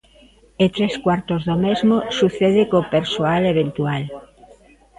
[0.63, 4.03] E tres cuartos do mesmo sucede co persoal eventual.